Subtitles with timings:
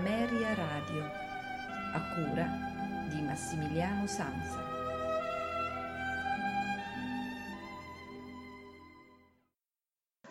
[0.00, 1.02] Ameria Radio,
[1.92, 2.48] a cura
[3.10, 4.64] di Massimiliano Sanza.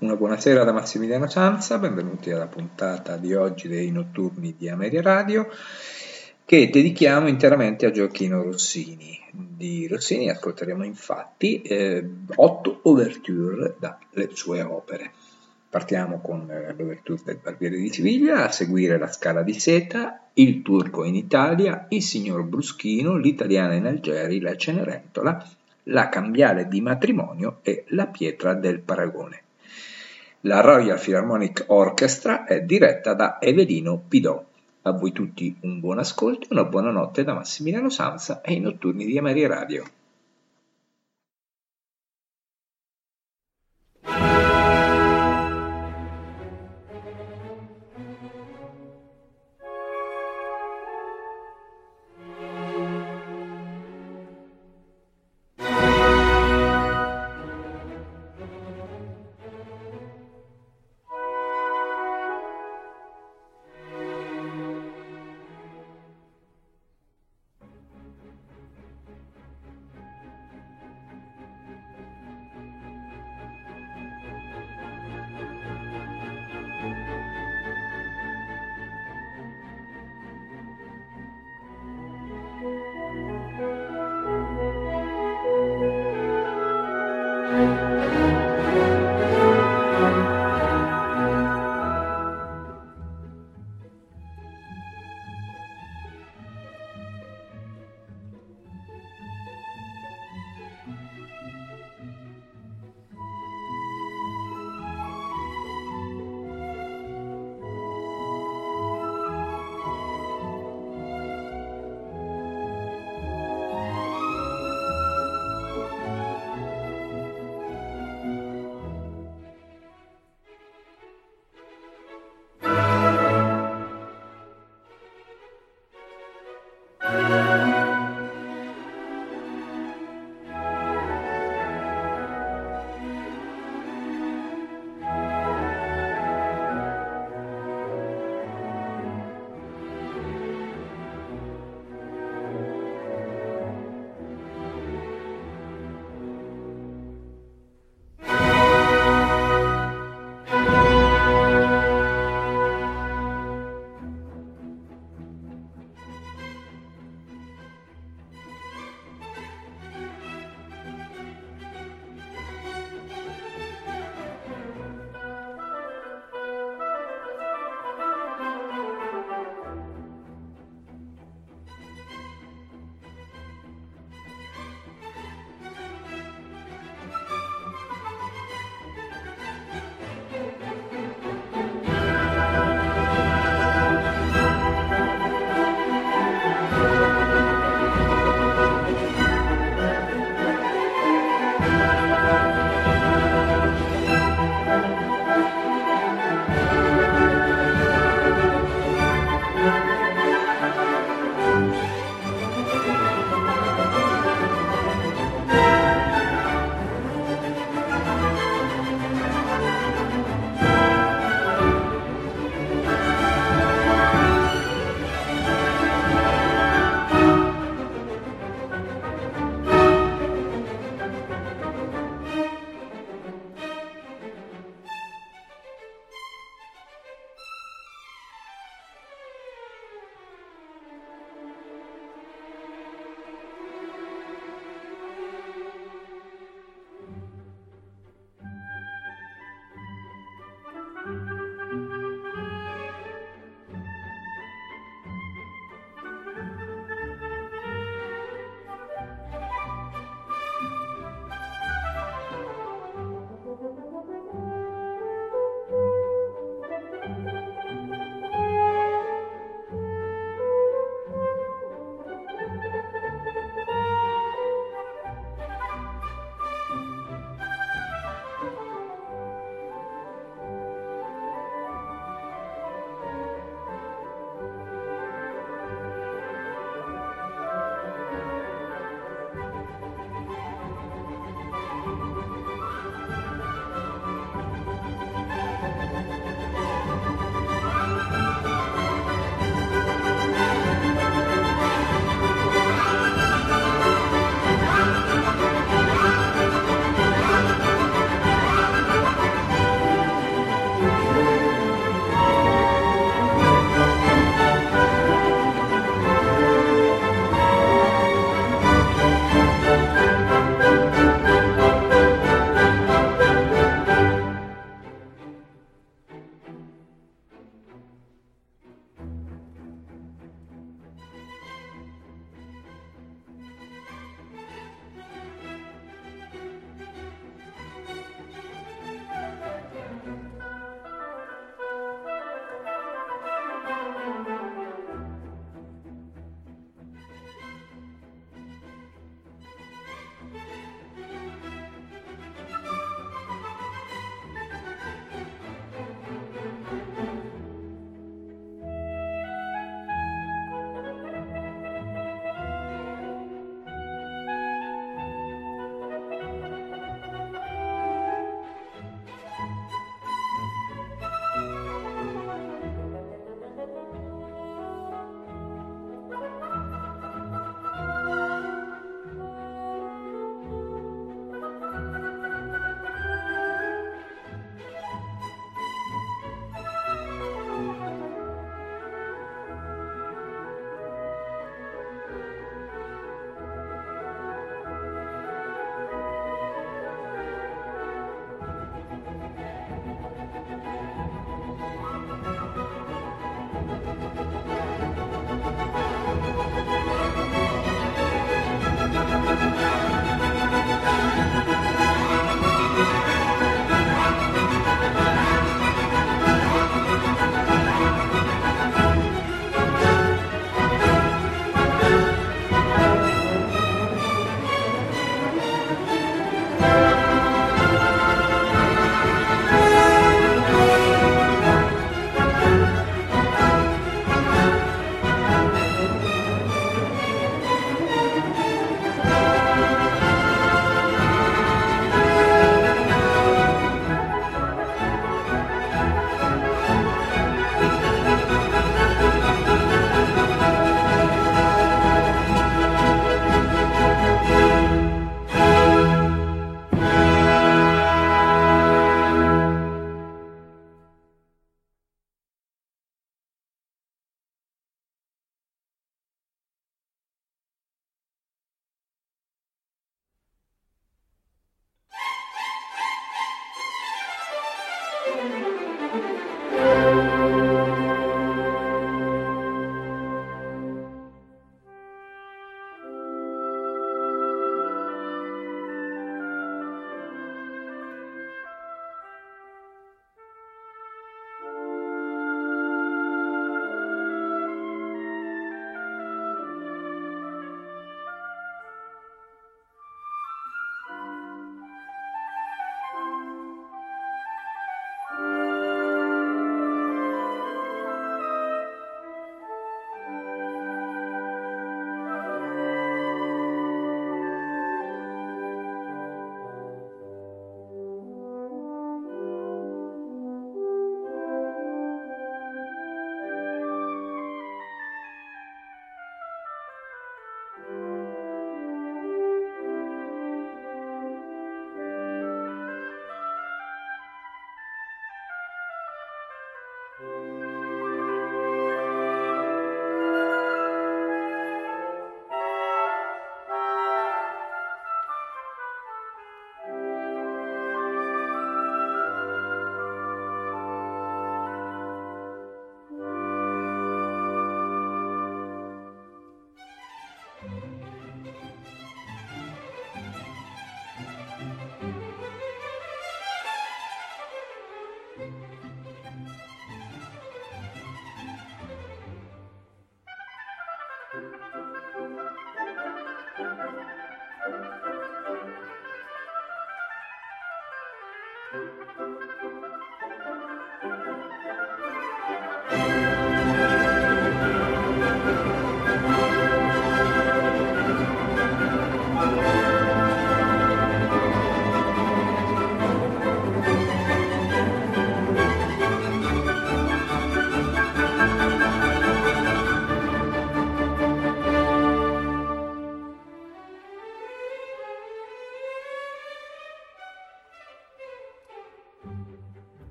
[0.00, 5.48] Una buonasera da Massimiliano Sanza, benvenuti alla puntata di oggi dei notturni di Ameria Radio
[6.44, 9.18] che dedichiamo interamente a Gioacchino Rossini.
[9.32, 15.12] Di Rossini ascolteremo infatti eh, otto ouverture dalle sue opere.
[15.74, 20.62] Partiamo con eh, l'ouverture del Barbiere di Siviglia, a seguire la Scala di Seta, Il
[20.62, 25.44] Turco in Italia, Il Signor Bruschino, L'Italiana in Algeri, La Cenerentola,
[25.82, 29.42] La Cambiale di Matrimonio e La Pietra del Paragone.
[30.42, 34.44] La Royal Philharmonic Orchestra è diretta da Evelino Pidò.
[34.82, 39.06] A voi tutti un buon ascolto una buona notte da Massimiliano Sanza e i notturni
[39.06, 39.82] di Ameria Radio.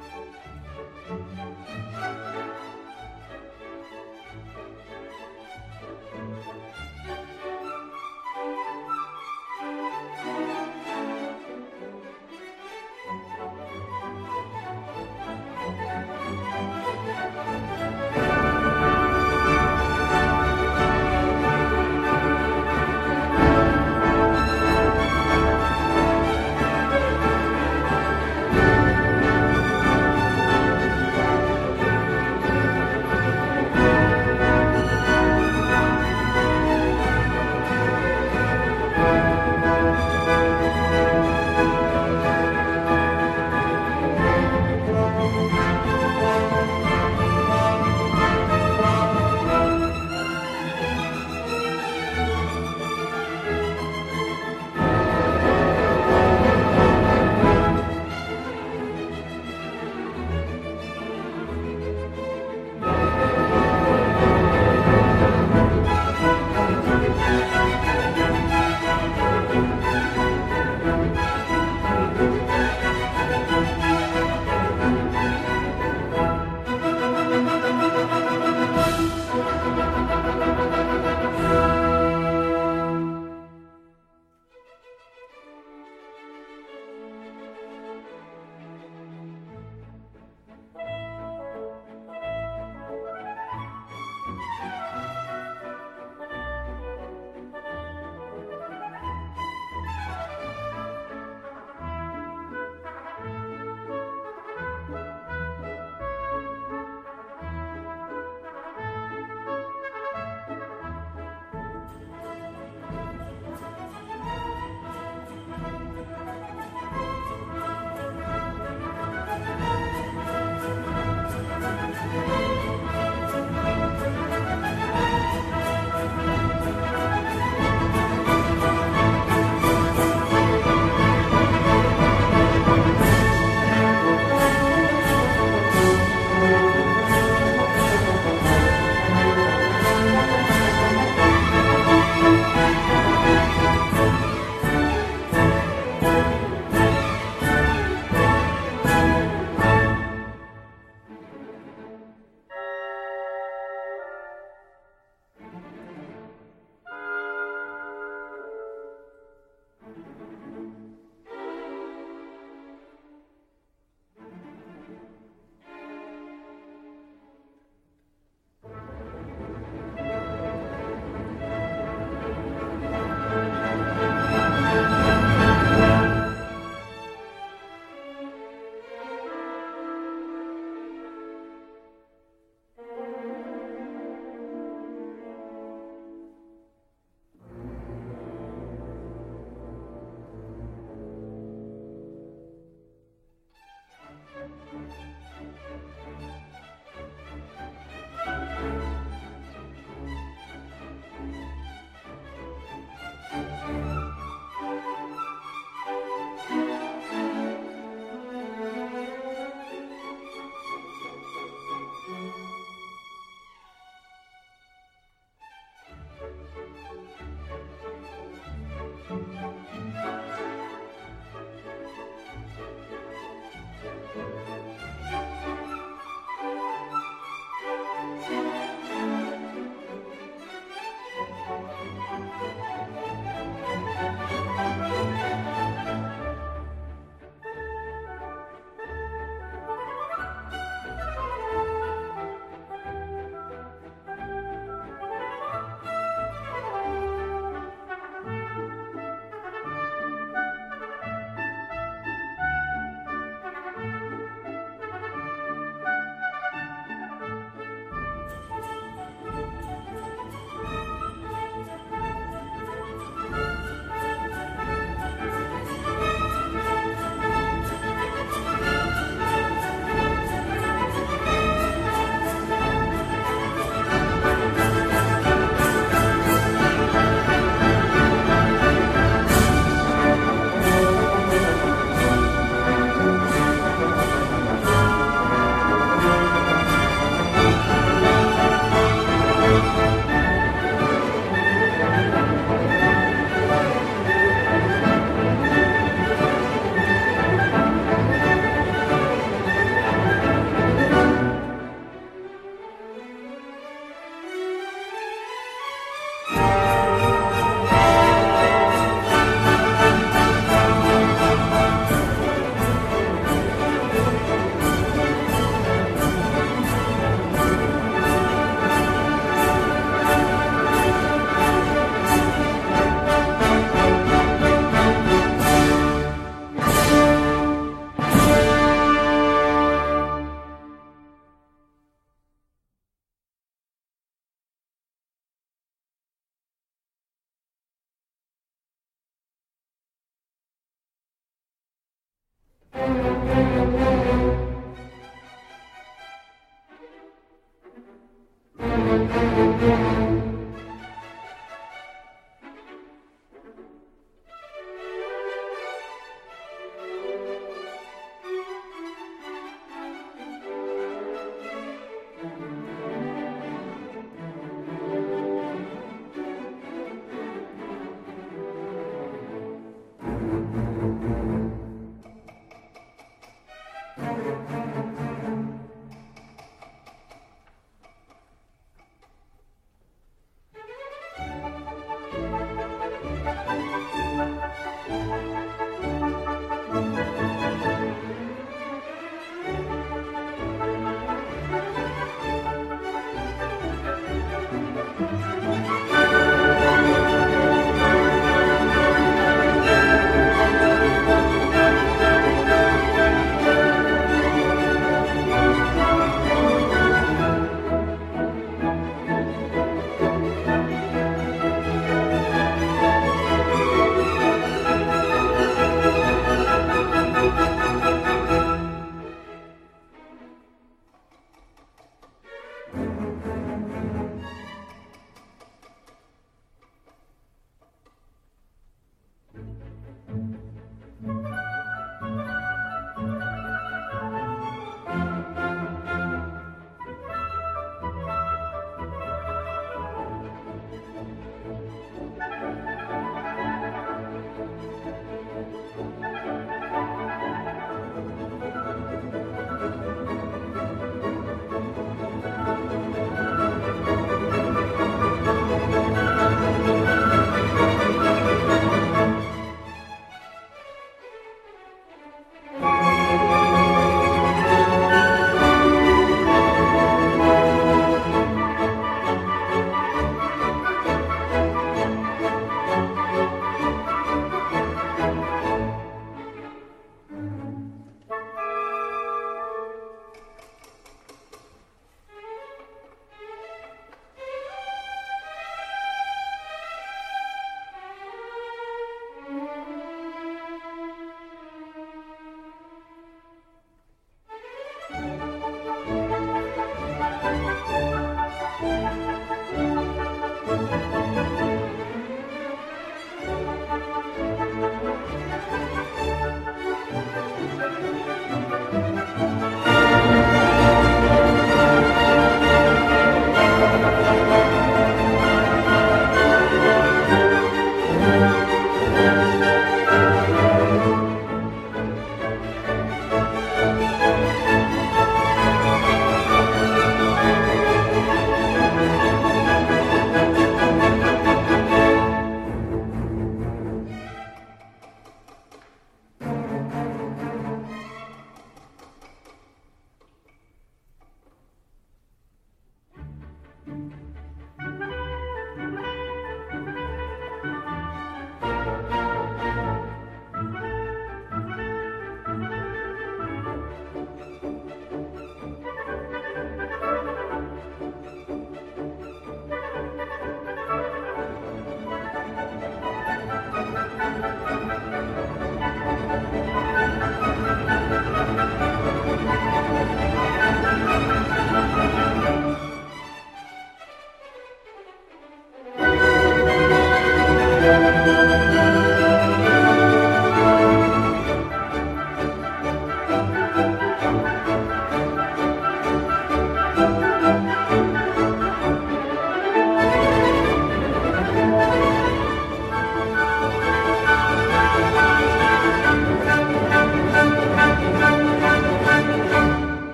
[0.00, 0.12] Thank
[2.44, 2.49] you.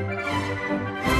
[0.00, 1.19] Música